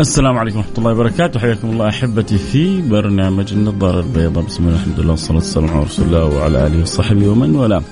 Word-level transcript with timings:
السلام 0.00 0.38
عليكم 0.38 0.58
ورحمة 0.58 0.78
الله 0.78 0.92
وبركاته. 0.92 1.40
حياكم 1.40 1.70
الله 1.70 1.88
أحبتي 1.88 2.38
في 2.38 2.82
برنامج 2.82 3.52
النظارة 3.52 4.00
البيضاء. 4.00 4.44
بسم 4.44 4.64
الله 4.64 4.76
الحمد 4.76 5.00
لله 5.00 5.10
والصلاة 5.10 5.36
والسلام 5.36 5.70
على 5.70 5.84
رسول 5.84 6.06
الله 6.06 6.24
وعلى 6.24 6.66
آله 6.66 6.82
وصحبه 6.82 7.28
ومن 7.28 7.54
والاه. 7.54 7.82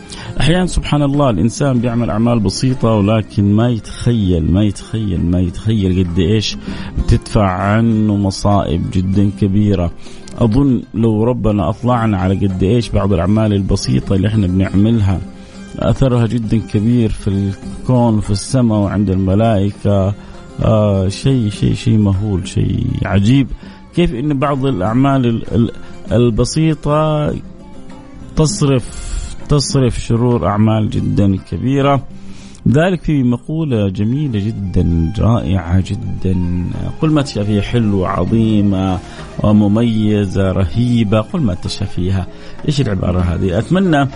أحيانا 0.41 0.67
سبحان 0.67 1.03
الله 1.03 1.31
الإنسان 1.31 1.79
بيعمل 1.81 2.11
أعمال 2.11 2.41
بسيطة 2.41 2.89
ولكن 2.89 3.53
ما 3.53 3.69
يتخيل 3.69 4.53
ما 4.53 4.63
يتخيل 4.63 5.21
ما 5.21 5.41
يتخيل 5.41 6.05
قد 6.05 6.19
إيش 6.19 6.57
بتدفع 6.99 7.47
عنه 7.51 8.17
مصائب 8.17 8.91
جدا 8.93 9.31
كبيرة. 9.41 9.91
أظن 10.39 10.83
لو 10.95 11.25
ربنا 11.25 11.69
أطلعنا 11.69 12.19
على 12.19 12.35
قد 12.47 12.63
إيش 12.63 12.89
بعض 12.89 13.13
الأعمال 13.13 13.53
البسيطة 13.53 14.15
اللي 14.15 14.29
إحنا 14.29 14.47
بنعملها 14.47 15.21
أثرها 15.79 16.27
جدا 16.27 16.61
كبير 16.73 17.11
في 17.11 17.29
الكون 17.29 18.19
وفي 18.19 18.31
السماء 18.31 18.79
وعند 18.79 19.11
الملائكة. 19.11 20.15
آه 20.65 21.09
شيء 21.09 21.51
شيء 21.51 21.75
شيء 21.75 21.99
مهول 21.99 22.49
شيء 22.49 22.87
عجيب. 23.05 23.49
كيف 23.95 24.15
إن 24.15 24.39
بعض 24.39 24.67
الأعمال 24.67 25.43
البسيطة 26.13 27.35
تصرف 28.37 29.09
تصرف 29.49 30.01
شرور 30.01 30.47
أعمال 30.47 30.91
جدا 30.91 31.37
كبيرة؟ 31.37 32.03
ذلك 32.69 33.03
في 33.03 33.23
مقولة 33.23 33.89
جميلة 33.89 34.47
جدا 34.47 35.13
رائعة 35.19 35.81
جدا. 35.81 36.37
قل 37.03 37.11
ما 37.11 37.23
تشاء 37.23 37.45
فيها 37.45 37.63
حلوة 37.63 38.09
عظيمة 38.09 38.99
ومميزة 39.43 40.53
رهيبة. 40.53 41.21
قل 41.21 41.41
ما 41.41 41.55
تشاء 41.55 41.89
فيها. 41.89 42.27
إيش 42.69 42.81
العبارة 42.81 43.21
هذه؟ 43.21 43.59
أتمنى 43.59 44.09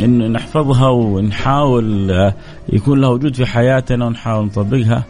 أن 0.00 0.32
نحفظها 0.32 0.88
ونحاول 0.88 2.10
يكون 2.72 3.00
لها 3.00 3.10
وجود 3.10 3.34
في 3.34 3.46
حياتنا 3.46 4.06
ونحاول 4.06 4.46
نطبقها. 4.46 5.04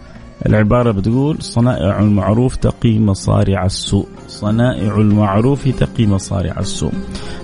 العبارة 0.46 0.90
بتقول 0.90 1.42
صنائع 1.42 2.00
المعروف 2.00 2.56
تقي 2.56 2.98
مصارع 2.98 3.66
السوء. 3.66 4.06
صنائع 4.28 4.96
المعروف 4.96 5.68
تقي 5.68 6.06
مصارع 6.06 6.60
السوء. 6.60 6.92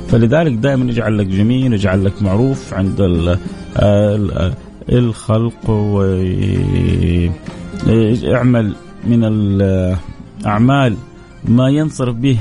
فلذلك 0.08 0.52
دائما 0.52 0.84
يجعل 0.90 1.18
لك 1.18 1.26
جميل 1.26 1.72
يجعل 1.72 2.04
لك 2.04 2.22
معروف 2.22 2.74
عند 2.74 3.36
الخلق 4.92 5.70
واعمل 7.86 8.74
من 9.04 9.24
الأعمال 9.24 10.96
ما 11.44 11.68
ينصرف 11.68 12.16
به 12.16 12.38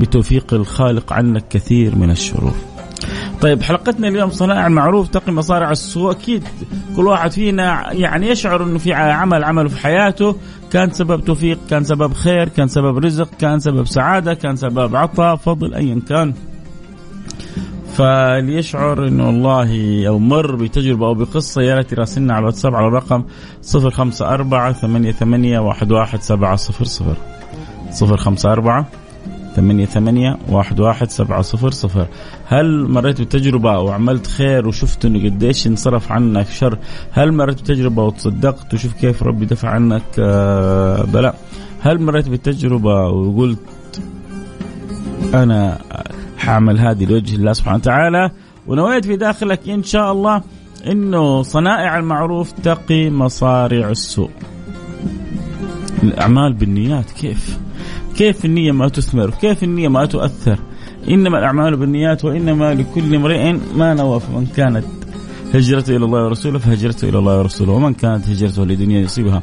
بتوفيق 0.00 0.54
الخالق 0.54 1.12
عنك 1.12 1.48
كثير 1.48 1.96
من 1.96 2.10
الشرور. 2.10 2.54
طيب 3.40 3.62
حلقتنا 3.62 4.08
اليوم 4.08 4.30
صنائع 4.30 4.66
المعروف 4.66 5.08
تقي 5.08 5.32
مصارع 5.32 5.70
السوء 5.70 6.10
أكيد 6.10 6.44
كل 6.96 7.06
واحد 7.06 7.32
فينا 7.32 7.92
يعني 7.92 8.28
يشعر 8.28 8.62
إنه 8.62 8.78
في 8.78 8.92
عمل 8.92 9.44
عمله 9.44 9.68
في 9.68 9.80
حياته. 9.80 10.36
كان 10.72 10.90
سبب 10.90 11.24
توفيق 11.24 11.58
كان 11.70 11.84
سبب 11.84 12.12
خير 12.12 12.48
كان 12.48 12.68
سبب 12.68 12.98
رزق 12.98 13.28
كان 13.38 13.60
سبب 13.60 13.86
سعادة 13.86 14.34
كان 14.34 14.56
سبب 14.56 14.96
عطاء 14.96 15.36
فضل 15.36 15.74
ايا 15.74 16.00
كان. 16.08 16.34
فاللي 17.96 18.54
يشعر 18.54 19.08
إنه 19.08 19.26
والله 19.26 20.08
أو 20.08 20.18
مر 20.18 20.56
بتجربة 20.56 21.06
أو 21.06 21.14
بقصة 21.14 21.62
يا 21.62 21.74
ريت 21.74 21.92
يراسلنا 21.92 22.34
على 22.34 22.40
الواتساب 22.40 22.74
على 22.74 22.86
الرقم 22.86 23.24
054 23.74 24.72
88 24.72 25.54
11700 25.68 27.16
054 28.02 28.84
ثمانية 29.56 29.86
ثمانية 29.86 30.38
واحد 30.48 30.80
واحد 30.80 31.10
سبعة 31.10 31.42
صفر 31.42 31.70
صفر. 31.70 32.06
هل 32.46 32.88
مريت 32.88 33.20
بتجربة 33.20 33.78
وعملت 33.78 34.26
خير 34.26 34.68
وشفت 34.68 35.04
انه 35.04 35.24
قديش 35.24 35.66
انصرف 35.66 36.12
عنك 36.12 36.46
شر؟ 36.48 36.78
هل 37.12 37.32
مريت 37.32 37.60
بتجربة 37.60 38.04
وتصدقت 38.04 38.74
وشوف 38.74 38.92
كيف 38.92 39.22
ربي 39.22 39.46
دفع 39.46 39.68
عنك 39.68 40.02
آه، 40.18 41.04
بلاء؟ 41.04 41.34
هل 41.80 42.02
مريت 42.02 42.28
بتجربة 42.28 43.08
وقلت 43.08 43.58
أنا 45.34 45.78
حاعمل 46.38 46.78
هذه 46.78 47.04
لوجه 47.04 47.36
الله 47.36 47.52
سبحانه 47.52 47.76
وتعالى 47.76 48.30
ونويت 48.66 49.04
في 49.04 49.16
داخلك 49.16 49.68
إن 49.68 49.82
شاء 49.82 50.12
الله 50.12 50.42
إنه 50.86 51.42
صنائع 51.42 51.98
المعروف 51.98 52.52
تقي 52.52 53.10
مصارع 53.10 53.90
السوء. 53.90 54.30
الأعمال 56.02 56.52
بالنيات 56.52 57.10
كيف؟ 57.10 57.58
كيف 58.16 58.44
النية 58.44 58.72
ما 58.72 58.88
تثمر 58.88 59.30
كيف 59.30 59.64
النية 59.64 59.88
ما 59.88 60.06
تؤثر؟ 60.06 60.58
إنما 61.08 61.38
الأعمال 61.38 61.76
بالنيات 61.76 62.24
وإنما 62.24 62.74
لكل 62.74 63.14
امرئ 63.14 63.52
ما 63.76 63.94
نوى 63.94 64.20
فمن 64.20 64.46
كانت 64.46 64.84
هجرته 65.54 65.96
إلى 65.96 66.04
الله 66.04 66.24
ورسوله 66.24 66.58
فهجرته 66.58 67.08
إلى 67.08 67.18
الله 67.18 67.38
ورسوله 67.38 67.72
ومن 67.72 67.94
كانت 67.94 68.28
هجرته 68.28 68.64
لدنيا 68.64 69.00
يصيبها 69.00 69.42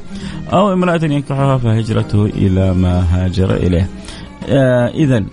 أو 0.53 0.73
امرأة 0.73 0.99
ينكحها 1.03 1.57
فهجرته 1.57 2.25
إلى 2.25 2.73
ما 2.73 3.05
هاجر 3.11 3.55
إليه. 3.55 3.89
آه 4.49 4.87
إذا 4.87 5.25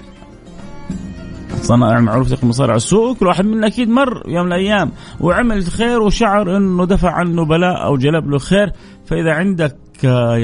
صنائع 1.62 1.98
المعروف 1.98 2.30
تقي 2.30 2.46
مصارع 2.46 2.74
السوء 2.74 3.14
كل 3.14 3.26
واحد 3.26 3.44
منا 3.44 3.66
أكيد 3.66 3.88
مر 3.88 4.22
يوم 4.26 4.46
من 4.46 4.52
الأيام 4.52 4.92
وعمل 5.20 5.64
خير 5.64 6.02
وشعر 6.02 6.56
إنه 6.56 6.86
دفع 6.86 7.10
عنه 7.10 7.44
بلاء 7.44 7.84
أو 7.84 7.96
جلب 7.96 8.30
له 8.30 8.38
خير 8.38 8.72
فإذا 9.06 9.32
عندك 9.32 9.76
آه، 10.04 10.36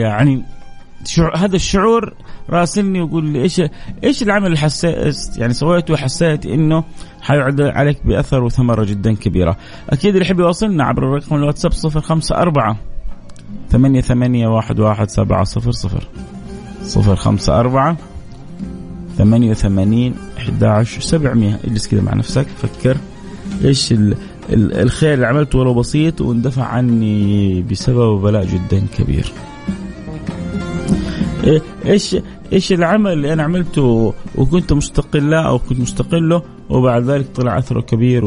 يعني 1.19 1.37
هذا 1.37 1.57
الشعور 1.57 2.15
راسلني 2.51 3.01
ويقول 3.01 3.25
لي 3.25 3.43
إيش 3.43 3.63
إيش 4.05 4.23
العمل 4.23 4.47
اللي 4.47 4.59
حسيت 4.59 5.39
يعني 5.39 5.53
سويته 5.53 5.95
وحسيت 5.95 6.47
إنه 6.47 6.85
حيعد 7.21 7.61
عليك 7.61 8.07
بأثر 8.07 8.43
وثمرة 8.43 8.85
جدا 8.85 9.15
كبيرة. 9.15 9.57
أكيد 9.91 10.15
اللي 10.15 10.27
يحب 10.27 10.41
يواصلنا 10.41 10.85
عبر 10.85 11.03
الرقم 11.03 11.37
الواتساب 11.37 11.73
054 11.73 12.77
ثمانية 13.71 14.01
ثمانية 14.01 14.49
واحد 14.49 14.81
واحد 14.81 15.11
سبعة 15.11 15.45
صفر 15.45 15.73
صفر 15.73 16.09
صفر 16.83 17.17
خمسة 17.17 17.61
أربعة 17.61 17.97
ثمانية 19.19 19.51
وثمانين 19.51 20.15
أحد 20.39 20.65
عشر 20.65 21.01
سبعمية 21.01 21.61
اجلس 21.65 21.89
كذا 21.89 22.03
مع 22.03 22.15
نفسك 22.15 22.47
فكر 22.47 22.97
إيش 23.65 23.93
ال 23.93 24.17
الخير 24.53 25.15
اللي 25.15 25.27
عملته 25.27 25.59
ولو 25.59 25.75
بسيط 25.75 26.21
واندفع 26.21 26.65
عني 26.65 27.63
بسبب 27.63 28.23
بلاء 28.23 28.47
جدا 28.47 28.87
كبير 28.99 29.33
إيش 31.87 32.17
إيش 32.53 32.73
العمل 32.73 33.13
اللي 33.13 33.33
أنا 33.33 33.43
عملته 33.43 34.15
وكنت 34.37 34.73
مستقل 34.73 35.31
له 35.31 35.41
أو 35.41 35.59
كنت 35.59 35.81
مستقل 35.81 36.29
له 36.29 36.43
وبعد 36.69 37.11
ذلك 37.11 37.27
طلع 37.35 37.59
أثره 37.59 37.81
كبير 37.81 38.25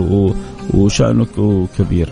وشأنه 0.73 1.27
كبير. 1.77 2.09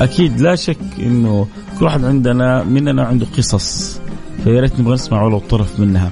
أكيد 0.00 0.40
لا 0.40 0.54
شك 0.54 0.78
إنه 0.98 1.46
كل 1.78 1.84
واحد 1.84 2.04
عندنا 2.04 2.64
مننا 2.64 3.04
عنده 3.04 3.26
قصص 3.36 4.00
فيا 4.44 4.60
ريت 4.60 4.80
نبغى 4.80 4.94
نسمع 4.94 5.22
ولو 5.22 5.38
طرف 5.38 5.80
منها 5.80 6.10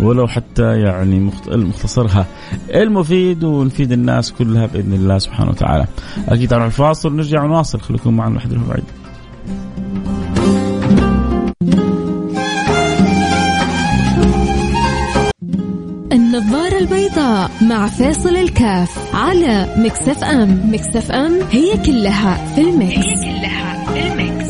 ولو 0.00 0.26
حتى 0.26 0.80
يعني 0.80 1.30
مختصرها 1.48 2.26
المفيد 2.74 3.44
ونفيد 3.44 3.92
الناس 3.92 4.32
كلها 4.32 4.66
بإذن 4.66 4.92
الله 4.92 5.18
سبحانه 5.18 5.50
وتعالى. 5.50 5.86
أكيد 6.28 6.48
تعالوا 6.48 6.66
الفاصل 6.66 7.16
نرجع 7.16 7.44
ونواصل 7.44 7.80
خليكم 7.80 8.16
معنا 8.16 8.38
لحد 8.38 8.54
بعيد. 8.54 8.84
النظارة 16.40 16.78
البيضاء 16.78 17.50
مع 17.62 17.86
فيصل 17.86 18.36
الكاف 18.36 19.14
على 19.14 19.74
Mix 19.76 20.24
FM. 20.24 20.60
Mix 20.72 21.10
FM 21.10 21.40
هي 21.50 21.76
كلها 21.86 22.54
في 22.54 22.60
ال 22.60 22.69
mix 22.69 22.96
هي 22.96 23.14
كلها 23.14 23.84
في 23.84 24.12
ال 24.12 24.21
mix 24.21 24.49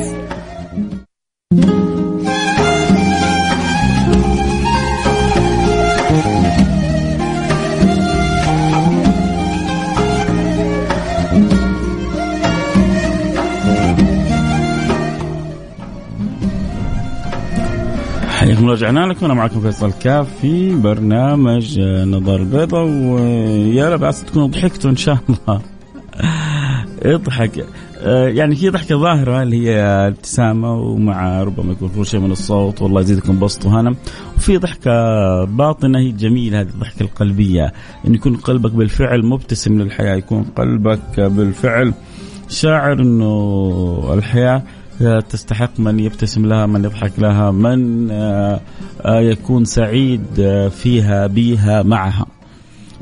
حياكم 18.60 18.72
رجعنا 18.72 19.06
لكم 19.06 19.24
أنا 19.24 19.34
معكم 19.34 19.60
فيصل 19.60 19.92
كاف 19.92 20.40
في 20.40 20.74
برنامج 20.74 21.80
نظر 21.80 22.36
البيضاء 22.36 22.84
ويا 22.84 24.06
عسى 24.06 24.26
تكونوا 24.26 24.48
ضحكتوا 24.48 24.90
إن 24.90 24.96
شاء 24.96 25.18
الله. 25.28 25.60
اضحك. 27.14 27.66
آه، 27.98 28.28
يعني 28.28 28.56
في 28.56 28.68
ضحكة 28.68 28.96
ظاهرة 28.96 29.42
اللي 29.42 29.68
هي 29.68 29.80
ابتسامة 29.82 30.74
ومع 30.74 31.42
ربما 31.42 31.72
يكون 31.72 31.88
في 31.88 32.04
شيء 32.04 32.20
من 32.20 32.32
الصوت 32.32 32.82
والله 32.82 33.00
يزيدكم 33.00 33.38
بسط 33.38 33.66
وهنا 33.66 33.94
وفي 34.36 34.56
ضحكة 34.56 34.90
باطنة 35.44 35.98
هي 35.98 36.12
جميلة 36.12 36.60
هذه 36.60 36.68
الضحكة 36.68 37.02
القلبية. 37.02 37.72
إن 38.06 38.14
يكون 38.14 38.36
قلبك 38.36 38.72
بالفعل 38.72 39.26
مبتسم 39.26 39.82
للحياة 39.82 40.14
يكون 40.16 40.42
قلبك 40.56 41.20
بالفعل 41.20 41.94
شاعر 42.48 42.92
إنه 42.92 44.14
الحياة 44.14 44.62
تستحق 45.00 45.80
من 45.80 46.00
يبتسم 46.00 46.46
لها 46.46 46.66
من 46.66 46.84
يضحك 46.84 47.12
لها 47.18 47.50
من 47.50 48.10
آه، 48.10 48.60
آه، 49.00 49.20
يكون 49.20 49.64
سعيد 49.64 50.22
فيها 50.70 51.26
بها 51.26 51.82
معها. 51.82 52.26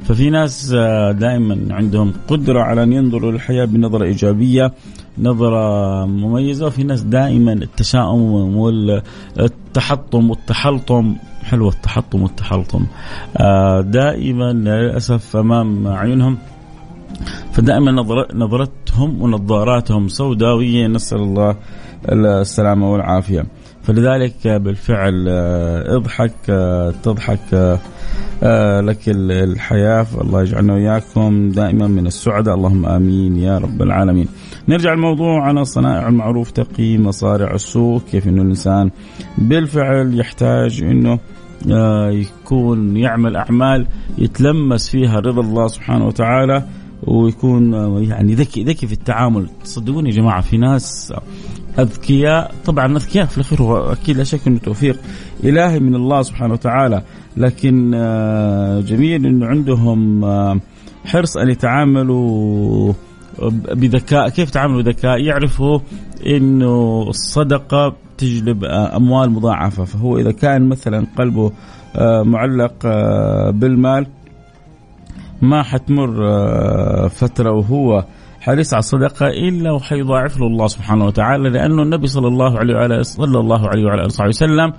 ففي 0.05 0.31
ناس 0.31 0.73
آه، 0.77 1.13
دائما 1.13 1.75
عندهم 1.75 2.13
قدرة 2.29 2.61
على 2.61 2.83
أن 2.83 2.93
ينظروا 2.93 3.33
للحياة 3.33 3.65
بنظرة 3.65 4.05
إيجابية 4.05 4.73
نظرة 5.19 6.07
مميزة 6.07 6.67
وفي 6.67 6.85
ناس 6.85 7.03
دائما 7.03 7.53
التشاؤم 7.53 8.57
والتحطم 8.57 10.31
والتحلطم 10.31 11.17
حلوة 11.45 11.73
التحطم 11.73 12.23
والتحلطم. 12.23 12.87
آه، 13.37 13.81
دائما 13.81 14.53
للأسف 14.53 15.37
أمام 15.37 15.89
عيونهم 15.89 16.39
فدائما 17.53 17.93
نظرتهم 18.35 19.23
ونظاراتهم 19.23 20.09
سوداوية. 20.09 20.87
نسأل 20.87 21.19
الله 21.19 21.57
السلامة 22.09 22.93
والعافية. 22.93 23.47
فلذلك 23.83 24.49
بالفعل 24.49 25.27
آه، 25.29 25.97
اضحك 25.97 26.33
آه، 26.51 26.95
تضحك 27.03 27.79
آه، 28.43 28.81
لك 28.81 28.99
الحياة. 29.09 30.03
فالله 30.03 30.43
يجعلنا 30.43 30.75
وإياكم 30.75 31.51
دائما 31.51 31.87
من 31.87 32.07
السعداء. 32.07 32.55
اللهم 32.55 32.87
آمين 32.87 33.37
يا 33.37 33.59
رب 33.59 33.83
العالمين. 33.83 34.29
نرجع 34.69 34.93
الموضوع 34.93 35.43
على 35.43 35.65
صنائع 35.65 36.09
المعروف 36.09 36.51
تقي 36.51 36.99
مصارع 36.99 37.55
السوء 37.55 38.01
كيف 38.11 38.29
أنه 38.29 38.43
الإنسان 38.43 38.91
بالفعل 39.39 40.21
يحتاج 40.21 40.83
أنه 40.83 41.19
يكون 42.11 42.97
يعمل 42.97 43.37
أعمال 43.37 43.87
يتلمس 44.19 44.89
فيها 44.89 45.21
رضا 45.21 45.41
الله 45.41 45.69
سبحانه 45.69 46.07
وتعالى. 46.07 46.65
ويكون 47.07 47.73
يعني 48.03 48.35
ذكي 48.35 48.65
ذكي 48.65 48.87
في 48.87 48.93
التعامل. 48.93 49.49
تصدقوني 49.65 50.11
يا 50.11 50.15
جماعة 50.15 50.41
في 50.41 50.57
ناس 50.57 51.13
أذكياء 51.79 52.55
طبعا 52.65 52.97
أذكياء 52.97 53.27
في 53.27 53.37
الأخير 53.39 53.63
هو 53.63 53.77
أكيد 53.77 54.17
لا 54.17 54.25
شك 54.25 54.47
إنه 54.47 54.59
توفيق 54.59 55.01
إلهي 55.45 55.81
من 55.81 55.95
الله 55.95 56.23
سبحانه 56.23 56.53
وتعالى. 56.53 57.03
لكن 57.37 57.93
آه، 57.95 58.81
جميل 58.81 59.27
إنه 59.27 59.47
عندهم 59.47 60.25
آه، 60.25 60.61
حرص 61.05 61.37
أن 61.37 61.51
يتعاملوا 61.51 62.93
بذكاء. 63.73 64.29
كيف 64.29 64.49
يتعاملوا 64.49 64.83
بذكاء؟ 64.83 65.21
يعرفوا 65.21 65.79
إنه 66.27 67.05
الصدقة 67.09 67.97
تجلب 68.19 68.65
آه، 68.65 68.97
أموال 68.97 69.31
مضاعفة. 69.31 69.85
فهو 69.85 70.19
إذا 70.19 70.33
كان 70.33 70.69
مثلا 70.69 71.07
قلبه 71.19 71.53
معلق 72.25 72.87
بالمال 73.51 74.07
ما 75.43 75.63
حتمر 75.63 76.09
فترة 77.09 77.53
وهو 77.53 78.05
حريص 78.41 78.75
على 78.75 78.79
الصدقة 78.79 79.27
إلا 79.27 79.73
وحيضاعف 79.73 80.39
له 80.39 80.47
الله 80.47 80.67
سبحانه 80.67 81.07
وتعالى 81.07 81.49
لأنه 81.51 81.83
النبي 81.83 82.07
صلى 82.07 82.29
الله 82.29 82.59
عليه 82.59 82.75
وعلى 82.75 83.03
صلى 83.03 83.41
الله 83.41 83.69
عليه 83.69 83.85
وعلى 83.85 84.03
آله 84.03 84.29
وسلم 84.29 84.73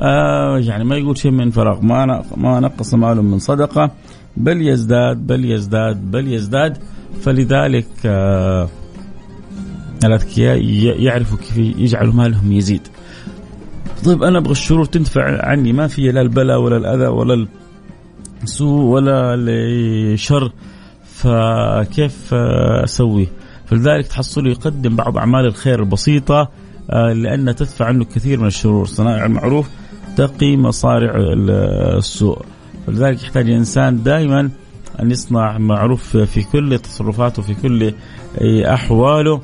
آه 0.00 0.58
يعني 0.58 0.84
ما 0.84 0.96
يقول 0.96 1.18
شيء 1.18 1.30
من 1.30 1.50
فراغ 1.50 1.80
ما 1.80 2.22
ما 2.36 2.60
نقص 2.60 2.94
مال 2.94 3.22
من 3.22 3.38
صدقة 3.38 3.90
بل 4.36 4.68
يزداد 4.68 5.26
بل 5.26 5.44
يزداد 5.44 6.10
بل 6.10 6.32
يزداد 6.32 6.78
فلذلك 7.20 7.86
آه 8.06 8.68
الاذكياء 10.04 10.64
يعرفوا 11.02 11.38
كيف 11.38 11.56
يجعلوا 11.56 12.12
مالهم 12.14 12.52
يزيد. 12.52 12.88
طيب 14.04 14.22
أنا 14.22 14.38
أبغى 14.38 14.52
الشرور 14.52 14.84
تندفع 14.84 15.46
عني 15.48 15.72
ما 15.72 15.86
في 15.86 16.12
لا 16.12 16.20
البلاء 16.20 16.60
ولا 16.60 16.76
الأذى 16.76 17.06
ولا 17.06 17.46
السوء 18.46 18.82
ولا 18.82 19.34
الشر 19.34 20.52
فكيف 21.04 22.34
أسوي؟ 22.84 23.28
فلذلك 23.66 24.06
تحصله 24.06 24.50
يقدم 24.50 24.96
بعض 24.96 25.18
أعمال 25.18 25.46
الخير 25.46 25.80
البسيطة 25.80 26.48
آه، 26.90 27.12
لانها 27.12 27.52
تدفع 27.52 27.84
عنه 27.84 28.04
كثير 28.04 28.40
من 28.40 28.46
الشرور، 28.46 28.86
صنائع 28.86 29.26
المعروف 29.26 29.68
تقي 30.16 30.56
مصارع 30.56 31.14
السوء، 31.98 32.42
فلذلك 32.86 33.22
يحتاج 33.22 33.50
الإنسان 33.50 34.02
دائما 34.02 34.50
أن 35.02 35.10
يصنع 35.10 35.58
معروف 35.58 36.16
في 36.16 36.42
كل 36.42 36.78
تصرفاته 36.78 37.42
في 37.42 37.54
كل 37.54 37.94
أحواله 38.64 39.40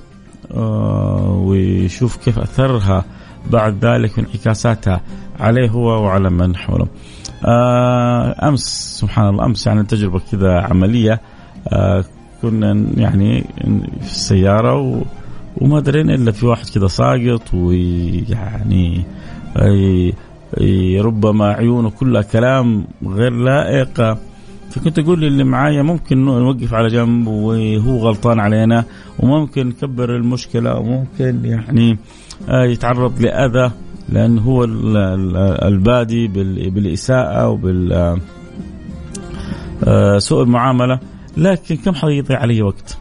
آه، 0.50 1.42
ويشوف 1.46 2.16
كيف 2.16 2.38
أثرها 2.38 3.04
بعد 3.50 3.84
ذلك 3.84 4.18
من 4.18 4.24
انعكاساتها 4.24 5.00
عليه 5.40 5.70
هو 5.70 6.02
وعلى 6.04 6.30
من 6.30 6.56
حوله. 6.56 6.86
آه، 7.44 8.48
أمس 8.48 8.98
سبحان 9.00 9.28
الله 9.28 9.44
أمس 9.44 9.66
يعني 9.66 9.82
تجربة 9.84 10.20
كذا 10.32 10.60
عملية 10.60 11.20
آه 11.68 12.04
كنا 12.42 12.86
يعني 12.96 13.44
في 14.00 14.10
السيارة 14.10 14.78
و 14.78 15.02
وما 15.56 15.80
درينا 15.80 16.14
إلا 16.14 16.32
في 16.32 16.46
واحد 16.46 16.66
كذا 16.74 16.86
ساقط 16.86 17.54
ويعني 17.54 19.04
ربما 21.00 21.46
عيونه 21.46 21.90
كلها 21.90 22.22
كلام 22.22 22.84
غير 23.06 23.32
لائق. 23.32 24.18
فكنت 24.70 24.98
أقول 24.98 25.20
للي 25.20 25.44
معايا 25.44 25.82
ممكن 25.82 26.24
نوقف 26.24 26.74
على 26.74 26.88
جنب 26.88 27.26
وهو 27.26 27.98
غلطان 27.98 28.40
علينا 28.40 28.84
وممكن 29.18 29.68
نكبر 29.68 30.16
المشكلة 30.16 30.78
وممكن 30.78 31.44
يعني 31.44 31.98
آه، 32.48 32.64
يتعرض 32.64 33.20
لأذى. 33.20 33.70
لأن 34.08 34.38
هو 34.38 34.64
البادي 34.64 36.28
بالإساءة 36.70 37.48
وبال 37.48 38.18
آه، 39.84 40.18
سوء 40.18 40.42
المعاملة. 40.42 40.98
لكن 41.36 41.76
كم 41.76 41.94
حيضيع 41.94 42.38
علي 42.38 42.62
وقت؟ 42.62 42.98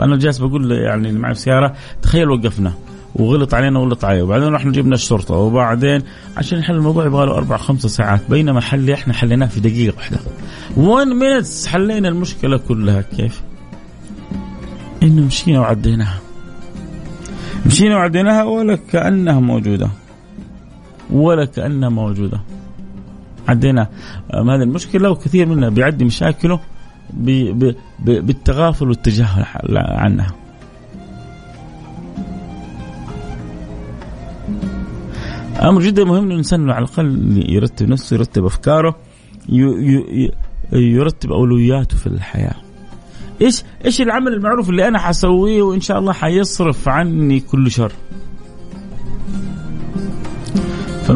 أنا 0.00 0.16
جالس 0.16 0.38
بقول 0.38 0.72
يعني 0.72 1.08
اللي 1.08 1.20
معي 1.20 1.34
في 1.34 1.40
السياره 1.40 1.74
تخيل 2.02 2.30
وقفنا. 2.30 2.72
وغلط 3.14 3.54
علينا 3.54 3.78
وغلط 3.78 4.04
عليه. 4.04 4.22
وبعدين 4.22 4.48
رحنا 4.48 4.72
جبنا 4.72 4.94
الشرطه 4.94 5.34
وبعدين 5.34 6.02
عشان 6.36 6.58
نحل 6.58 6.74
الموضوع 6.74 7.06
يبغى 7.06 7.26
له 7.26 7.32
أربع 7.32 7.56
خمس 7.56 7.86
ساعات. 7.86 8.20
بينما 8.30 8.60
حل 8.60 8.90
إحنا 8.90 9.14
حليناه 9.14 9.46
في 9.46 9.60
دقيقة 9.60 9.96
واحدة. 9.96 10.18
1 10.76 11.06
مينتس 11.06 11.66
حلينا 11.66 12.08
المشكلة 12.08 12.56
كلها. 12.56 13.00
كيف؟ 13.00 13.42
إنه 15.02 15.22
مشينا 15.22 15.60
وعديناها. 15.60 16.18
مشينا 17.66 17.96
وعديناها 17.96 18.42
ولا 18.44 18.78
كأنها 18.92 19.40
موجودة. 19.40 19.88
ولا 21.10 21.44
كأنها 21.44 21.88
موجودة. 21.88 22.40
عدينا. 23.48 23.88
هذه 24.34 24.62
المشكلة 24.62 25.10
وكثير 25.10 25.46
منا 25.46 25.68
بيعدي 25.68 26.04
مشاكله 26.04 26.60
بالتغافل 27.98 28.88
والتجاهل 28.88 29.44
عنها. 29.76 30.26
أمر 35.62 35.82
جدا 35.82 36.04
مهم 36.04 36.24
ان 36.24 36.32
الإنسان 36.32 36.70
على 36.70 36.84
الأقل 36.84 37.44
يرتب 37.48 37.88
نفسه 37.88 38.14
يرتب 38.14 38.44
أفكاره 38.44 38.96
يرتب 40.72 41.32
أولوياته 41.32 41.96
في 41.96 42.06
الحياة. 42.06 42.54
إيش 43.42 43.62
إيش 43.84 44.00
العمل 44.00 44.32
المعروف 44.32 44.70
اللي 44.70 44.88
أنا 44.88 44.98
حسويه 44.98 45.62
وإن 45.62 45.80
شاء 45.80 45.98
الله 45.98 46.12
حيصرف 46.12 46.88
عني 46.88 47.40
كل 47.40 47.70
شر؟ 47.70 47.92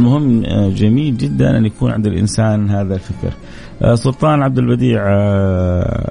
فالمهم 0.00 0.45
آه، 0.45 0.69
جميل 0.69 1.16
جدا 1.16 1.59
أن 1.59 1.66
يكون 1.66 1.90
عند 1.90 2.07
الإنسان 2.07 2.71
هذا 2.71 2.95
الفكر. 2.95 3.33
آه، 3.83 3.95
سلطان 3.95 4.42
عبد 4.42 4.59
البديع 4.59 5.02
آه، 5.09 6.11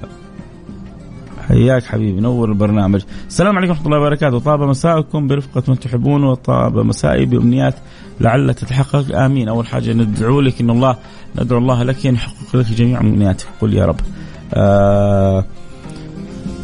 حياك 1.47 1.83
حبيبي 1.83 2.21
نور 2.21 2.49
البرنامج. 2.49 3.01
السلام 3.27 3.57
عليكم 3.57 3.71
ورحمة 3.71 3.85
الله 3.85 3.99
وبركاته. 3.99 4.39
طاب 4.39 4.61
مساءكم 4.61 5.27
برفقة 5.27 5.63
من 5.67 5.79
تحبون 5.79 6.23
وطاب 6.23 6.77
مسائي 6.77 7.25
بامنيات 7.25 7.75
لعل 8.21 8.53
تتحقق. 8.53 9.15
آمين. 9.15 9.49
أول 9.49 9.67
حاجة 9.67 9.93
ندعو 9.93 10.41
لك 10.41 10.61
إن 10.61 10.69
الله 10.69 10.95
ندعو 11.39 11.59
الله 11.59 11.83
لك 11.83 12.05
أن 12.07 12.13
يحقق 12.13 12.55
لك 12.55 12.65
جميع 12.65 12.99
امنياتك 12.99 13.47
قل 13.61 13.73
يا 13.73 13.85
رب. 13.85 13.99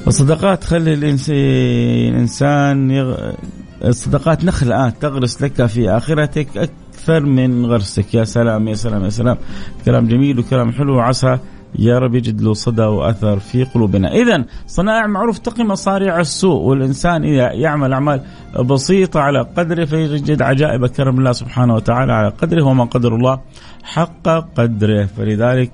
الصدقات 0.08 0.62
تخلي 0.62 0.94
الإنسان 2.10 2.92
يغ... 2.92 3.32
الصدقات 3.86 4.46
نخلة 4.46 4.90
تغرس 4.90 5.42
لك 5.42 5.66
في 5.66 5.90
آخرتك. 5.90 6.70
أكثر 6.96 7.26
من 7.26 7.66
غرسك 7.66 8.14
يا 8.14 8.24
سلام 8.24 8.68
يا 8.68 8.74
سلام 8.74 9.04
يا 9.04 9.10
سلام. 9.10 9.38
كلام 9.86 10.08
جميل 10.08 10.40
وكلام 10.40 10.72
حلو. 10.72 10.96
وعسى 10.96 11.38
يا 11.80 12.00
رب 12.00 12.16
يجد 12.16 12.42
له 12.42 12.54
صدى 12.54 12.82
وأثر 12.82 13.40
في 13.40 13.64
قلوبنا. 13.64 14.12
اذا 14.12 14.46
صنائع 14.68 15.08
معروف 15.08 15.40
تقي 15.40 15.64
مصاريع 15.64 16.20
السوء 16.20 16.62
والإنسان 16.62 17.24
إذا 17.24 17.52
يعمل 17.52 17.94
أعمال 17.94 18.22
بسيطة 18.60 19.20
على 19.20 19.42
قدره 19.42 19.86
فيجد 19.86 20.42
عجائب 20.42 20.88
كرم 20.88 21.20
الله 21.20 21.32
سبحانه 21.32 21.76
وتعالى 21.76 22.14
على 22.14 22.30
قدره 22.30 22.64
وما 22.64 22.86
قدر 22.86 23.16
الله 23.16 23.42
حق 23.84 24.28
قدره. 24.56 25.06
فلذلك 25.06 25.72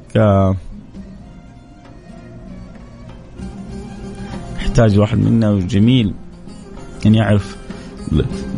يحتاج 4.57 4.99
واحد 4.99 5.17
منا 5.17 5.59
جميل 5.59 6.13
أن 7.05 7.15
يعرف 7.15 7.60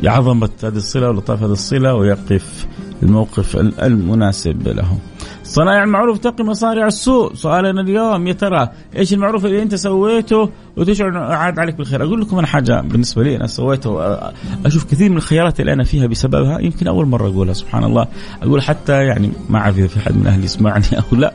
عظمة 0.04 0.50
هذه 0.64 0.76
الصلة 0.76 1.10
ولطافة 1.10 1.46
هذه 1.46 1.52
الصلة 1.52 1.94
ويقف 1.94 2.68
الموقف 3.04 3.56
المناسب 3.56 4.68
له. 4.68 4.98
صنائع 5.44 5.84
المعروف 5.84 6.18
تقي 6.18 6.44
مصارع 6.44 6.88
السوء. 6.88 7.34
سؤالنا 7.34 7.82
اليوم 7.82 8.28
يا 8.28 8.34
ترى 8.34 8.70
إيش 8.98 9.14
المعروف 9.14 9.46
اللي 9.46 9.62
أنت 9.62 9.76
سويته 9.76 10.50
وتشعر 10.78 11.10
إنه 11.10 11.20
عاد 11.20 11.60
عليك 11.60 11.76
بالخير؟ 11.76 12.04
أقول 12.04 12.22
لكم 12.22 12.38
أنا 12.38 12.48
حاجة 12.48 12.82
بالنسبة 12.82 13.24
لي 13.24 13.36
أنا 13.36 13.48
سويته 13.48 14.18
أشوف 14.66 14.84
كثير 14.92 15.10
من 15.10 15.18
الخيارات 15.18 15.60
اللي 15.60 15.74
أنا 15.74 15.84
فيها 15.84 16.08
بسببها 16.08 16.60
يمكن 16.60 16.88
أول 16.88 17.06
مرة 17.06 17.28
أقولها 17.28 17.54
سبحان 17.54 17.84
الله. 17.84 18.08
أقول 18.44 18.62
حتى 18.62 18.94
يعني 18.94 19.32
ما 19.50 19.60
أعرف 19.60 19.78
إذا 19.78 19.88
في 19.88 20.00
حد 20.00 20.18
من 20.18 20.28
أهلي 20.28 20.44
يسمعني 20.44 20.86
أو 20.94 21.18
لا. 21.18 21.34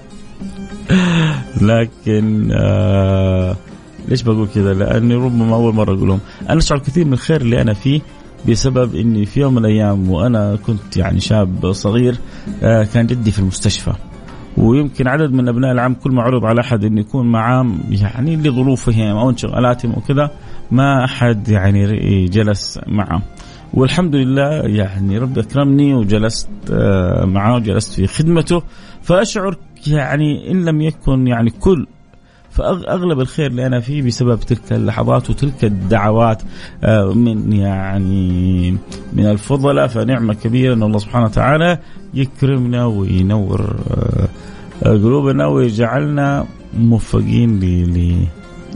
لكن 1.60 2.50
آه 2.52 3.56
ليش 4.08 4.22
بقول 4.22 4.48
كذا؟ 4.54 4.74
لأني 4.74 5.14
ربما 5.14 5.54
أول 5.54 5.74
مرة 5.74 5.94
اقولهم 5.94 6.20
أنا 6.48 6.58
أشعر 6.58 6.78
كثير 6.78 7.04
من 7.04 7.12
الخير 7.12 7.40
اللي 7.40 7.62
أنا 7.62 7.74
فيه 7.74 8.00
بسبب 8.48 8.94
إني 8.94 9.26
في 9.26 9.40
يوم 9.40 9.54
من 9.54 9.58
الأيام 9.58 10.10
وأنا 10.10 10.56
كنت 10.66 10.96
يعني 10.96 11.20
شاب 11.20 11.72
صغير 11.72 12.16
آه 12.62 12.84
كان 12.94 13.06
جدي 13.06 13.30
في 13.30 13.38
المستشفى. 13.38 13.92
ويمكن 14.56 15.08
عدد 15.08 15.32
من 15.32 15.48
أبناء 15.48 15.72
العام 15.72 15.94
كل 15.94 16.10
ما 16.10 16.22
عرض 16.22 16.44
على 16.44 16.60
أحد 16.60 16.84
إنه 16.84 17.00
يكون 17.00 17.32
معاه 17.32 17.66
يعني 17.90 18.36
لظروفهم 18.36 19.16
أو 19.16 19.30
انشغالاتهم 19.30 19.92
وكذا 19.96 20.30
ما 20.70 21.04
أحد 21.04 21.48
يعني 21.48 22.24
جلس 22.24 22.80
معه 22.86 23.22
والحمد 23.74 24.14
لله 24.14 24.48
يعني 24.50 25.18
ربي 25.18 25.40
أكرمني 25.40 25.94
وجلست 25.94 26.48
معه 27.24 27.54
وجلست 27.54 27.92
في 27.92 28.06
خدمته. 28.06 28.62
فأشعر 29.02 29.56
يعني 29.86 30.50
إن 30.50 30.64
لم 30.64 30.80
يكن 30.80 31.26
يعني 31.26 31.50
كل 31.50 31.86
فأغلب 32.58 33.20
الخير 33.20 33.46
اللي 33.46 33.66
أنا 33.66 33.80
فيه 33.80 34.02
بسبب 34.02 34.40
تلك 34.40 34.72
اللحظات 34.72 35.30
وتلك 35.30 35.64
الدعوات 35.64 36.42
آه، 36.84 37.12
من 37.12 37.52
يعني 37.52 38.70
من 39.12 39.26
الفضلاء 39.26 39.86
فنعمة 39.86 40.34
كبيرة 40.34 40.74
إن 40.74 40.82
الله 40.82 40.98
سبحانه 40.98 41.24
وتعالى 41.24 41.78
يكرمنا 42.14 42.86
وينور 42.86 43.76
آه، 44.82 44.88
قلوبنا 44.88 45.46
ويجعلنا 45.46 46.46
موفقين 46.78 47.60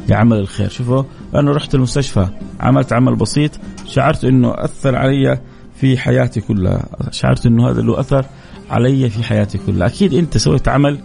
لعمل 0.09 0.37
الخير. 0.37 0.69
شوفوا 0.69 1.03
أنا 1.35 1.53
رحت 1.53 1.75
المستشفى 1.75 2.27
عملت 2.61 2.93
عمل 2.93 3.17
بسيط 3.17 3.51
شعرت 3.87 4.25
إنه 4.25 4.55
أثر 4.57 4.97
علي 4.97 5.39
في 5.77 5.99
حياتي 5.99 6.41
كلها. 6.41 6.85
شعرت 7.11 7.47
إنه 7.47 7.71
هذا 7.71 7.83
له 7.83 8.01
أثر 8.01 8.25
علي 8.71 9.11
في 9.11 9.23
حياتي 9.23 9.59
كلها. 9.59 9.87
أكيد 9.87 10.15
أنت 10.15 10.37
سويت 10.37 10.69
عمل 10.69 10.99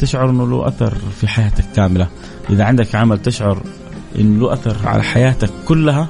تشعر 0.00 0.30
إنه 0.30 0.50
له 0.50 0.68
أثر 0.68 0.94
في 1.20 1.28
حياتك 1.28 1.64
كاملة؟ 1.76 2.08
إذا 2.50 2.64
عندك 2.64 2.94
عمل 2.94 3.18
تشعر 3.18 3.62
إنه 4.18 4.40
له 4.40 4.52
أثر 4.52 4.76
على 4.88 5.02
حياتك 5.02 5.50
كلها؟ 5.68 6.08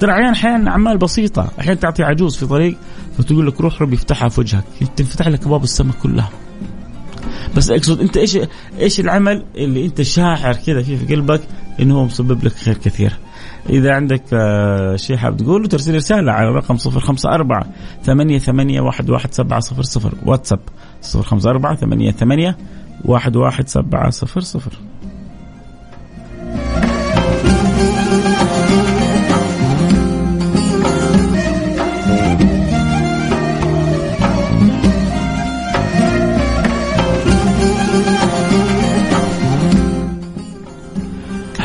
ترى 0.00 0.12
أحيانا 0.12 0.32
أحيانا 0.32 0.70
أعمال 0.70 0.98
بسيطة 0.98 1.50
أحيانا 1.60 1.80
تعطي 1.80 2.02
عجوز 2.02 2.36
في 2.36 2.46
طريق 2.46 2.76
فتقول 3.18 3.46
لك 3.46 3.60
روح 3.60 3.82
ربي 3.82 3.94
يفتحها 3.94 4.28
في 4.28 4.40
وجهك 4.40 4.64
تنفتح 4.96 5.28
لك 5.28 5.42
أبواب 5.42 5.62
السماء 5.62 5.94
كلها. 6.02 6.30
بس 7.56 7.70
أقصد 7.70 8.00
أنت 8.00 8.16
إيش 8.16 8.38
إيش 8.80 9.00
العمل 9.00 9.44
اللي 9.56 9.86
أنت 9.86 10.02
شاعر 10.02 10.54
كذا 10.54 10.82
فيه 10.82 10.96
في 10.96 11.14
قلبك 11.14 11.40
إنه 11.80 11.94
هو 11.94 12.04
مسبب 12.04 12.44
لك 12.44 12.52
خير 12.52 12.74
كثير؟ 12.74 13.12
إذا 13.70 13.94
عندك 13.94 14.22
آه، 14.32 14.96
شيء 14.96 15.16
حاب 15.16 15.36
تقوله 15.36 15.68
ترسل 15.68 15.94
رسالة 15.94 16.32
على 16.32 16.48
رقم 16.48 16.76
صفر 16.76 17.00
خمسة 17.00 17.28
أربعة 17.28 17.66
ثمانية 18.02 18.38
ثمانية 18.38 18.80
واحد 18.80 19.10
واحد 19.10 19.34
سبعة 19.34 19.60
صفر 19.60 19.82
صفر 19.82 20.14
واتساب. 20.26 20.60
054 21.00 21.76
88 21.76 22.56
11700 23.04 24.99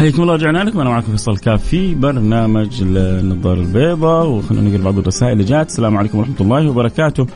حياكم 0.05 0.21
الله 0.21 0.33
رجعنا 0.33 0.63
لكم. 0.63 0.79
أنا 0.79 0.89
معكم 0.89 1.11
فيصل 1.11 1.37
كاف 1.37 1.63
في 1.63 1.95
برنامج 1.95 2.81
النظاره 2.81 3.59
البيضاء 3.59 4.27
وخلونا 4.27 4.69
نقرأ 4.69 4.83
بعض 4.83 4.97
الرسائل 4.97 5.33
اللي 5.33 5.43
جات. 5.43 5.69
السلام 5.69 5.97
عليكم 5.97 6.17
ورحمة 6.17 6.35
الله 6.41 6.69
وبركاته. 6.69 7.27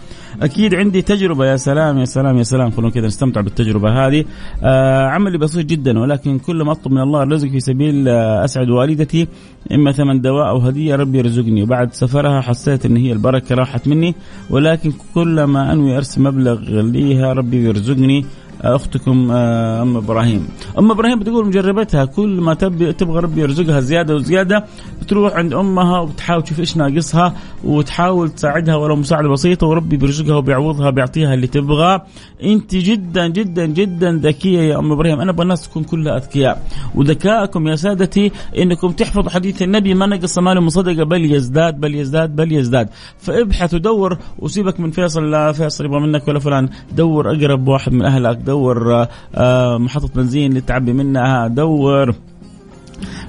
أكيد 0.41 0.75
عندي 0.75 1.01
تجربة 1.01 1.45
يا 1.45 1.55
سلام 1.55 1.97
يا 1.97 2.05
سلام 2.05 2.38
يا 2.38 2.43
سلام. 2.43 2.71
خلونا 2.71 2.89
كذا 2.89 3.07
نستمتع 3.07 3.41
بالتجربة 3.41 4.07
هذه. 4.07 4.25
آه 4.63 5.07
عملي 5.07 5.38
بسيط 5.38 5.65
جدا 5.65 5.99
ولكن 5.99 6.39
كل 6.39 6.63
ما 6.63 6.71
أطلب 6.71 6.93
من 6.93 7.01
الله 7.01 7.23
الرزق 7.23 7.47
في 7.47 7.59
سبيل 7.59 8.07
آه 8.07 8.45
أسعد 8.45 8.69
والدتي 8.69 9.27
إما 9.71 9.91
ثمن 9.91 10.21
دواء 10.21 10.49
أو 10.49 10.57
هدية 10.57 10.95
ربي 10.95 11.17
يرزقني. 11.17 11.63
وبعد 11.63 11.93
سفرها 11.93 12.41
حسيت 12.41 12.85
إن 12.85 12.97
هي 12.97 13.11
البركة 13.11 13.55
راحت 13.55 13.88
مني 13.88 14.15
ولكن 14.49 14.91
كل 15.13 15.43
ما 15.43 15.73
أنوي 15.73 15.97
ارسل 15.97 16.21
مبلغ 16.21 16.81
ليها 16.81 17.33
ربي 17.33 17.63
يرزقني. 17.63 18.25
أختكم 18.62 19.32
آه، 19.32 19.82
أم 19.82 19.98
إبراهيم. 19.98 20.48
أم 20.80 20.92
إبراهيم 20.92 21.20
بتقول 21.20 21.48
مجربتها 21.48 22.06
كل 22.06 22.42
ما 22.42 22.54
تبغى 22.54 23.20
ربي 23.20 23.42
يرزقها 23.42 23.80
زيادة 23.80 24.16
وزيادة 24.16 24.66
بتروح 25.01 25.34
عند 25.34 25.54
أمها 25.54 26.00
وبتحاول 26.00 26.44
تشوف 26.44 26.60
إيش 26.60 26.78
ناقصها 26.78 27.34
وتحاول 27.63 28.30
تساعدها 28.30 28.75
ولو 28.75 28.96
مساعدة 28.96 29.30
بسيطة 29.30 29.68
وربي 29.68 29.98
بيرزقها 29.98 30.36
وبيعوضها 30.36 30.89
بيعطيها 30.89 31.34
اللي 31.34 31.48
تبغاه 31.48 32.04
أنت 32.44 32.75
جدا 32.75 33.28
جدا 33.28 33.66
جدا 33.66 34.12
ذكية 34.24 34.60
يا 34.60 34.80
أم 34.80 34.92
إبراهيم. 34.92 35.20
أنا 35.20 35.32
أبغى 35.32 35.44
الناس 35.44 35.70
تكون 35.70 35.84
كلها 35.84 36.18
أذكياء. 36.18 36.63
وذكائكم 36.96 37.68
يا 37.68 37.75
سادتي 37.75 38.32
إنكم 38.58 38.92
تحفظوا 38.92 39.30
حديث 39.30 39.62
النبي 39.62 39.94
ما 39.94 40.06
نقص 40.06 40.38
مال 40.38 40.62
من 40.62 40.70
صدقة 40.70 41.04
بل 41.04 41.32
يزداد 41.34 41.80
بل 41.80 41.96
يزداد 41.96 42.36
بل 42.36 42.51
يزداد. 42.51 42.89
فابحث 43.18 43.74
ودور 43.74 44.18
وسيبك 44.39 44.80
من 44.80 44.92
فيصل 44.92 45.32
لا 45.32 45.51
فيصل 45.51 45.86
يبغى 45.86 46.00
منك 46.00 46.28
ولا 46.28 46.39
فلان. 46.39 46.70
دور 46.98 47.32
أقرب 47.32 47.68
واحد 47.68 47.94
من 47.94 48.06
اهلك 48.06 48.38
دور 48.50 49.08
آه، 49.36 49.77
محطة 49.77 50.10
بنزين 50.15 50.50
اللي 50.50 50.62
تعبي 50.62 50.94
منها 50.94 51.48
دور 51.48 52.15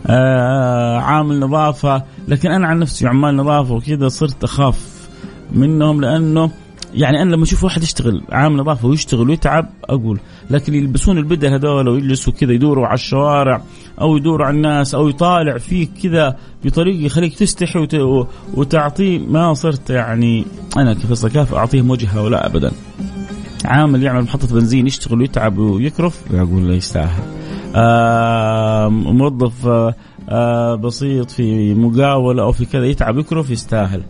آه، 0.07 0.99
عامل 0.99 1.41
نظافة 1.41 2.03
لكن 2.29 2.50
أنا 2.50 2.67
عن 2.67 2.79
نفسي 2.79 3.07
عمال 3.07 3.37
نظافة 3.37 3.75
وكذا 3.75 4.09
صرت 4.09 4.45
أخاف 4.45 5.09
منهم 5.53 6.00
لأنه 6.00 6.50
يعني 6.95 7.23
أنا 7.23 7.35
لما 7.35 7.45
أشوف 7.45 7.65
واحد 7.65 7.83
يشتغل 7.83 8.23
عامل 8.33 8.57
نظافة 8.57 8.89
ويشتغل 8.89 9.31
ويتعب 9.31 9.71
أقول 9.85 10.21
لكن 10.50 10.75
يلبسون 10.75 11.19
البدل 11.19 11.49
هذول 11.53 11.89
ويجلسوا 11.89 12.33
كذا 12.33 12.53
يدوروا 12.53 12.87
على 12.87 12.95
الشوارع 12.95 13.62
أو 14.00 14.17
يدوروا 14.17 14.47
على 14.47 14.57
الناس 14.57 14.95
أو 14.95 15.09
يطالع 15.09 15.59
فيك 15.59 15.91
كذا 16.03 16.37
بطريقة 16.65 17.05
يخليك 17.05 17.35
تستحي 17.35 17.79
وت... 17.79 17.97
وتعطيه. 18.55 19.19
ما 19.19 19.55
صرت 19.55 19.91
يعني 19.91 20.45
أنا 20.77 20.95
كيف 20.95 21.27
كيف 21.27 21.55
أعطيهم 21.55 21.91
وجه 21.91 22.09
هؤلاء 22.19 22.47
ابدا. 22.47 22.71
عامل 23.64 24.02
يعمل 24.02 24.23
محطة 24.23 24.55
بنزين 24.55 24.87
يشتغل 24.87 25.21
ويتعب 25.21 25.59
ويكرف. 25.59 26.21
يقول 26.31 26.69
لا 26.69 26.75
يستاهل. 26.75 27.23
آه 27.75 28.88
موظف 28.88 29.69
آه 30.29 30.75
بسيط 30.75 31.31
في 31.31 31.75
مقاولة 31.75 32.43
أو 32.43 32.52
في 32.52 32.64
كذا 32.64 32.87
يتعب 32.87 33.19
يكرف 33.19 33.50
يستاهل. 33.50 34.02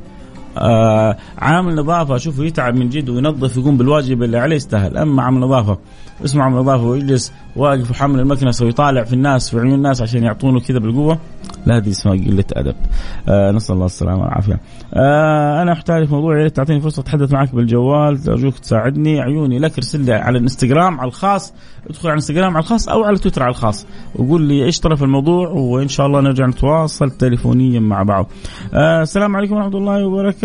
آه 0.59 1.17
عامل 1.39 1.75
نظافة. 1.75 2.17
أشوفه 2.17 2.45
يتعب 2.45 2.75
من 2.75 2.89
جد 2.89 3.09
وينظف 3.09 3.57
يقوم 3.57 3.77
بالواجب 3.77 4.23
اللي 4.23 4.39
عليه 4.39 4.57
يستاهل. 4.57 4.97
أما 4.97 5.23
عامل 5.23 5.41
نظافة 5.41 5.79
اسمه 6.25 6.43
عامل 6.43 6.57
نظافة 6.57 6.85
ويجلس 6.85 7.33
واقف 7.57 7.91
وحامل 7.91 8.21
المكنسة 8.21 8.67
ويطالع 8.67 9.05
في 9.05 9.13
الناس 9.13 9.51
في 9.51 9.61
عيون 9.61 9.75
الناس 9.75 10.03
عشان 10.03 10.23
يعطونه 10.23 10.61
كذا 10.61 10.79
بالقوة. 10.79 11.19
لا 11.67 11.77
هذه 11.77 11.91
اسمها 11.91 12.15
قلة 12.15 12.45
أدب. 12.53 12.75
آه 13.29 13.51
نسأل 13.51 13.75
الله 13.75 13.87
السلامة 13.87 14.21
والعافية. 14.21 14.61
آه 14.95 15.63
أنا 15.63 15.73
أحتاج 15.73 16.07
في 16.07 16.15
موضوع 16.15 16.39
يا 16.39 16.43
ريت 16.43 16.57
تعطيني 16.57 16.81
فرصة 16.81 17.01
أتحدث 17.01 17.33
معك 17.33 17.55
بالجوال 17.55 18.19
أرجوك 18.29 18.59
تساعدني. 18.59 19.21
عيوني 19.21 19.59
لك 19.59 19.79
ارسل 19.79 20.01
لي 20.01 20.13
على 20.13 20.39
الإنستغرام 20.39 21.01
على 21.01 21.09
الخاص 21.09 21.55
ادخل 21.91 22.09
على 22.09 22.13
الإنستغرام 22.13 22.57
على 22.57 22.63
الخاص 22.63 22.89
أو 22.89 23.05
على 23.05 23.19
تويتر 23.19 23.43
على 23.43 23.51
الخاص 23.51 23.87
وقول 24.15 24.43
لي 24.43 24.65
إيش 24.65 24.81
طرف 24.81 25.03
الموضوع 25.03 25.49
وإن 25.49 25.89
شاء 25.89 26.07
الله 26.07 26.21
نرجع 26.21 26.47
نتواصل 26.47 27.11
تليفونيا 27.11 27.81
مع 27.81 28.03
بعض. 28.03 28.27
آه 28.75 29.03
السلام 29.03 29.37
عليكم 29.37 29.55
ورحمة 29.55 29.79
الله 29.79 30.07
وبركاته. 30.07 30.40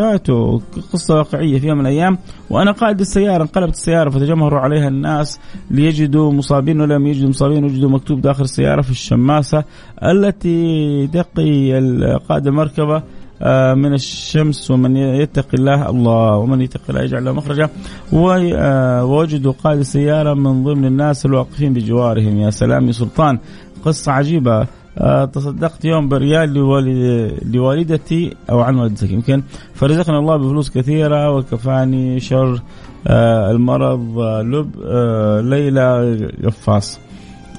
قصة 0.93 1.15
واقعية 1.15 1.59
في 1.59 1.67
يوم 1.67 1.77
من 1.77 1.85
الأيام. 1.85 2.17
وأنا 2.49 2.71
قائد 2.71 2.99
السيارة 2.99 3.41
انقلبت 3.43 3.73
السيارة 3.73 4.09
فتجمهروا 4.09 4.59
عليها 4.59 4.87
الناس 4.87 5.39
ليجدوا 5.71 6.31
مصابين 6.31 6.81
ولم 6.81 7.07
يجدوا 7.07 7.29
مصابين 7.29 7.63
وجدوا 7.63 7.89
مكتوب 7.89 8.21
داخل 8.21 8.43
السيارة 8.43 8.81
في 8.81 8.91
الشماسة 8.91 9.63
التي 10.03 11.07
تقي 11.07 11.71
قائد 12.29 12.47
المركبة 12.47 13.03
آه، 13.41 13.73
من 13.73 13.93
الشمس 13.93 14.71
ومن 14.71 14.97
يتقي 14.97 15.53
الله 15.53 15.89
الله 15.89 16.37
ومن 16.37 16.61
يتقي 16.61 16.89
الله 16.89 17.01
يجعل 17.01 17.25
له 17.25 17.31
مخرجا. 17.31 17.69
آه، 18.13 19.05
ووجدوا 19.05 19.53
قائد 19.63 19.79
السيارة 19.79 20.33
من 20.33 20.63
ضمن 20.63 20.85
الناس 20.85 21.25
الواقفين 21.25 21.73
بجوارهم. 21.73 22.37
يا 22.37 22.49
سلام 22.49 22.87
يا 22.87 22.91
سلطان. 22.91 23.39
قصة 23.85 24.11
عجيبة. 24.11 24.67
تصدقت 25.33 25.85
يوم 25.85 26.09
بريال 26.09 26.53
لوالدتي 27.51 28.35
أو 28.49 28.59
عن 28.59 28.75
والدتك 28.75 29.11
يمكن. 29.11 29.43
فرزقنا 29.73 30.19
الله 30.19 30.37
بفلوس 30.37 30.69
كثيرة 30.69 31.31
وكفاني 31.31 32.19
شر 32.19 32.61
المرض 33.51 34.19
لب 34.19 34.69
ليلى 35.45 36.17
قفاص. 36.45 36.99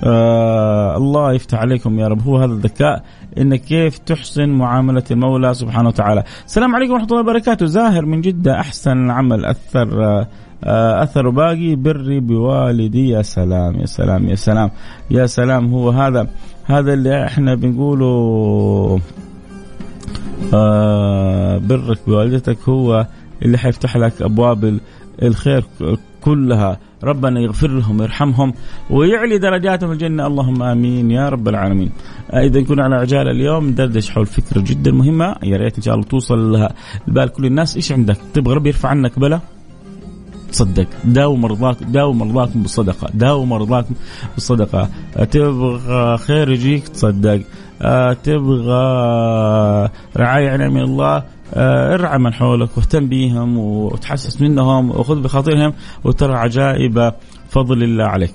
آه 0.05 0.97
الله 0.97 1.33
يفتح 1.33 1.59
عليكم 1.59 1.99
يا 1.99 2.09
رب. 2.09 2.23
هو 2.23 2.37
هذا 2.37 2.52
الذكاء 2.52 3.05
انك 3.38 3.61
كيف 3.61 3.99
تحسن 3.99 4.49
معاملة 4.49 5.05
المولى 5.11 5.55
سبحانه 5.55 5.88
وتعالى. 5.88 6.25
السلام 6.47 6.76
عليكم 6.76 6.93
ورحمة 6.93 7.09
الله 7.09 7.21
وبركاته، 7.21 7.66
زاهر 7.66 8.07
من 8.07 8.21
جدة 8.21 8.61
أحسن 8.61 9.11
عمل 9.11 9.45
أثر 9.45 10.05
آه 10.05 10.28
أثر 10.67 11.31
باقي 11.31 11.75
بري 11.75 12.21
بوالدي 12.21 13.09
يا 13.09 13.23
سلام 13.23 13.81
يا 13.81 13.87
سلام 13.87 14.29
يا 14.29 14.35
سلام 14.35 14.71
يا 15.11 15.27
سلام. 15.27 15.67
هو 15.75 15.91
هذا 15.91 16.29
هذا 16.65 16.93
اللي 16.93 17.25
إحنا 17.25 17.55
بنقوله 17.55 19.01
آه 20.55 21.59
برك 21.59 21.99
بوالدتك 22.07 22.59
هو 22.69 23.07
اللي 23.43 23.59
حيفتح 23.59 23.97
لك 23.97 24.23
أبواب 24.23 24.79
الخير 25.23 25.65
كلها. 26.21 26.79
ربنا 27.05 27.41
يغفر 27.41 27.71
لهم 27.71 28.01
ويرحمهم 28.01 28.55
ويعلي 28.91 29.39
درجاتهم 29.39 29.93
الجنة. 29.93 30.27
اللهم 30.27 30.63
آمين 30.63 31.11
يا 31.11 31.29
رب 31.29 31.49
العالمين. 31.49 31.91
آه، 32.31 32.41
إذا 32.41 32.63
كنا 32.63 32.85
على 32.85 32.97
عجالة 32.97 33.31
اليوم 33.31 33.67
ندردش 33.67 34.11
حول 34.11 34.27
فكرة 34.27 34.61
جدا 34.61 34.93
مهمة. 34.93 35.37
يا 35.43 35.57
ريت 35.57 35.77
إن 35.77 35.83
شاء 35.83 35.95
الله 35.95 36.07
توصل 36.07 36.53
لها 36.53 36.75
لبال 37.09 37.29
كل 37.29 37.47
الناس 37.47 37.77
إيش 37.77 37.93
عندك؟ 37.93 38.17
تبغى 38.35 38.55
ربي 38.55 38.69
يرفع 38.69 38.89
عنك 38.89 39.19
بلا؟ 39.19 39.41
تصدق. 40.53 40.87
داو 41.05 41.37
مرضاك 41.37 41.76
داو 41.83 42.12
مرضاكم 42.12 42.62
بالصدقة. 42.62 43.09
داو 43.15 43.45
مرضاكم 43.45 43.95
بالصدقة. 44.35 44.88
آه، 45.17 45.25
تبغى 45.25 46.19
خير 46.19 46.50
يجيك 46.50 46.88
تصدق. 46.88 47.41
آه، 47.83 48.12
تبغى 48.12 48.83
رعاية 50.17 50.57
من 50.57 50.83
الله. 50.83 51.23
آه، 51.55 51.95
ارعى 51.95 52.19
من 52.19 52.33
حولك 52.35 52.76
واهتم 52.76 53.09
بهم 53.09 53.59
وتحسس 53.59 54.41
منهم 54.41 54.91
وخذ 54.91 55.23
بخاطرهم 55.23 55.73
وترى 56.05 56.35
عجائب 56.35 57.12
فضل 57.57 57.83
الله 57.83 58.05
عليك. 58.05 58.33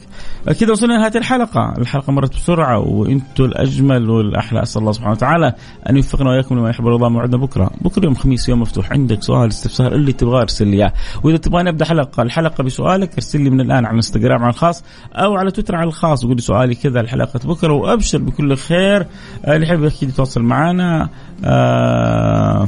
كذا 0.59 0.71
وصلنا 0.71 0.93
لنهايه 0.93 1.11
الحلقة، 1.15 1.73
الحلقة 1.77 2.11
مرت 2.11 2.35
بسرعة 2.35 2.79
وأنتم 2.79 3.45
الأجمل 3.45 4.09
والأحلى. 4.09 4.61
أسأل 4.63 4.81
الله 4.81 4.91
سبحانه 4.91 5.11
وتعالى 5.11 5.53
أن 5.89 5.95
يوفقنا 5.95 6.29
وإياكم 6.29 6.59
لما 6.59 6.69
يحب 6.69 6.87
الله 6.87 7.09
موعدنا 7.09 7.37
بكرة، 7.37 7.71
بكرة 7.81 8.05
يوم 8.05 8.13
خميس 8.13 8.49
يوم 8.49 8.61
مفتوح. 8.61 8.91
عندك 8.91 9.23
سؤال 9.23 9.47
استفسار 9.47 9.91
اللي 9.91 10.13
تبغاه 10.13 10.41
ارسل 10.41 10.67
لي 10.67 10.77
إياه، 10.77 10.93
وإذا 11.23 11.37
تبغى 11.37 11.63
نبدا 11.63 11.85
حلقة 11.85 12.23
الحلقة 12.23 12.63
بسؤالك 12.63 13.13
ارسل 13.13 13.41
لي 13.41 13.49
من 13.49 13.61
الآن 13.61 13.85
على 13.85 13.95
إنستغرام 13.95 14.43
على 14.43 14.53
الخاص 14.53 14.83
أو 15.13 15.35
على 15.35 15.51
تويتر 15.51 15.75
على 15.75 15.87
الخاص. 15.87 16.23
وقول 16.23 16.35
لي 16.35 16.41
سؤالي 16.41 16.75
كذا 16.75 16.99
الحلقة 16.99 17.39
بكرة 17.43 17.73
وأبشر 17.73 18.17
بكل 18.17 18.57
خير. 18.57 19.05
اللي 19.47 19.65
يحب 19.65 19.83
أكيد 19.83 20.09
يتواصل 20.09 20.41
معنا 20.41 21.09
آه 21.45 22.67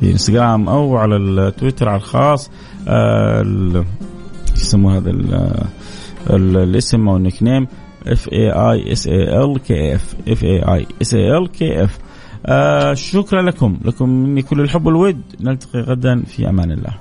في 0.00 0.12
إنستغرام 0.12 0.68
أو 0.68 0.96
على 0.96 1.16
التويتر 1.16 1.88
على 1.88 1.96
الخاص. 1.96 2.50
آه 2.88 3.42
يسموه 4.60 4.96
هذا 4.96 5.10
الاسم 6.30 7.08
أو 7.08 7.16
ال 7.16 7.42
nickname 7.42 7.66
F 8.06 8.32
A 8.32 8.50
I 8.50 8.92
S 8.92 9.06
A 9.06 9.44
L 9.44 9.58
K 9.58 9.94
F 9.94 10.14
F 10.28 10.44
A 10.44 10.74
I 10.74 10.86
S 11.02 11.14
A 11.14 11.38
L 11.38 11.48
K 11.48 11.84
F 11.84 11.98
شكرا 12.94 13.42
لكم. 13.42 13.78
لكم 13.84 14.08
مني 14.08 14.42
كل 14.42 14.60
الحب 14.60 14.86
والود. 14.86 15.20
نلتقي 15.40 15.80
غدا 15.80 16.22
في 16.22 16.48
أمان 16.48 16.70
الله. 16.72 16.94